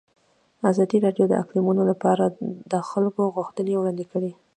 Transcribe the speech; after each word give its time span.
ازادي 0.69 0.97
راډیو 1.05 1.25
د 1.29 1.33
اقلیتونه 1.41 1.83
لپاره 1.91 2.23
د 2.71 2.73
خلکو 2.89 3.21
غوښتنې 3.35 3.73
وړاندې 3.77 4.05
کړي. 4.11 4.31